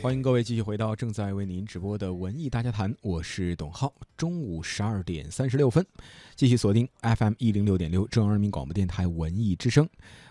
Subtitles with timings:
[0.00, 3.92] 欢迎各位继续回到正在为您直播的文艺大家谈，我是董浩。
[4.16, 5.84] 中午十二点三十六分，
[6.36, 9.88] 继续锁定 FM 一零六点六中央人民广播电台文艺之声。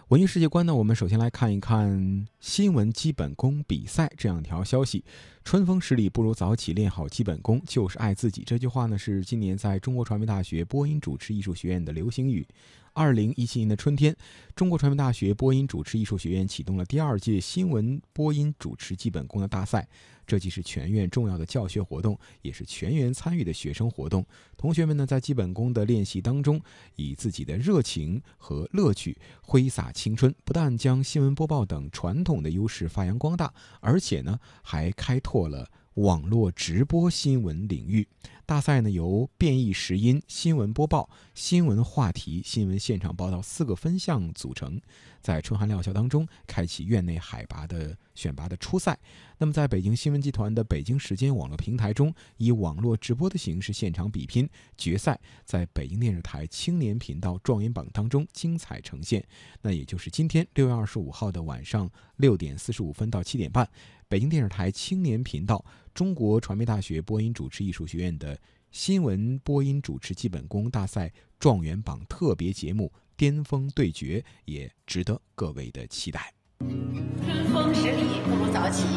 [0.09, 5.04] 文艺世界观呢，我们首先来看一看新闻基本功比赛这样一条消息：
[5.43, 8.41] 春风十里不如早起，练好基本功就是爱自己。
[8.45, 12.48] 这句话呢，是今年在中国传媒大学播音主持艺术学院的流行语。
[12.93, 14.16] 二零一七年的春天，
[14.55, 19.88] 中国传媒大学播音主持艺术学院启动了第二届新闻播音主持基本功的大赛。
[20.26, 24.26] 这既是全院重要的教学活动，也是全员参与的学生活动。
[24.58, 26.59] 同学们呢，在基本功的练习当中，
[26.95, 38.07] 以自己的热情和乐趣挥洒青春，不但将新闻播报等传统的优势发扬光大，而且呢，还开拓了网络直播新闻领域。
[38.45, 44.79] 大赛呢由变异时音、新闻播报、新闻话题、新闻现场报道四个分项组成，
[45.20, 48.98] 在春寒料峭当中开启院内海拔的选拔的初赛。
[49.38, 59.23] 那么，在北京新闻集团的北京时间网络平台中，以网络直播的形式现场比拼决赛，在北京电视台青年频道状元榜当中精彩呈现。
[59.62, 63.70] 那也就是今天六月二十五号的晚上六点四十五分到七点半，
[64.07, 65.63] 北京电视台青年频道。
[65.94, 76.37] 中国传媒大学播音主持艺术学院的新闻播音主持基本功大赛状元榜特别节目巅峰对决，也值得各位的期待。
[76.59, 78.88] 春风十里不如早起，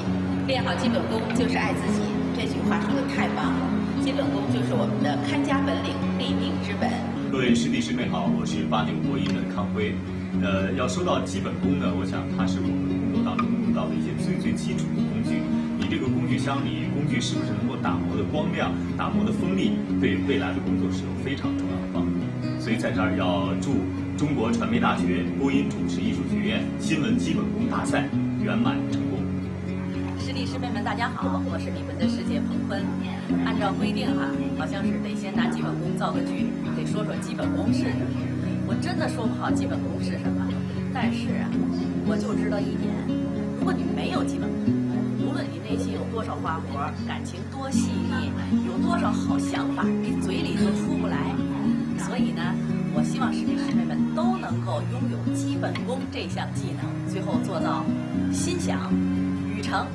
[0.46, 2.00] 练好基本功就是爱自己。
[2.34, 3.68] 这句话说的太棒了，
[4.02, 6.88] 基本功就是我们的看家本领、立命之本。
[7.30, 9.92] 各位师弟师妹好，我是八零播音的康辉。
[10.40, 15.44] 呃，要说到基本功呢，我想它是我们工作当中用到的一些最最基础的工具。
[15.76, 22.16] 你这个工具箱里，工具是不是能够打磨的光亮、打磨的锋利，对未来的工作是有非常重要的帮助。
[22.60, 23.72] 所以在这儿要祝
[24.18, 28.04] 中国传媒大学播音主持艺术学院新闻基本功大赛
[28.44, 29.16] 圆满成功。
[30.20, 32.84] 师弟师妹们，大家好，我是你们的师姐彭坤。
[33.48, 38.12] 按照规定哈，好像是得先拿基本功造个句，得说说基本功是什么。
[38.68, 40.44] 我真的说不好基本功是什么，
[40.92, 41.48] 但是啊，
[42.04, 42.92] 我就知道一点：
[43.56, 44.68] 如果你没有基本功，
[45.24, 48.28] 无论你内心有多少花活，感情多细腻，
[48.68, 49.82] 有多少好想法，
[54.92, 57.84] 拥有基本功这项技能，最后做到
[58.32, 58.92] 心想，
[59.46, 59.86] 雨成。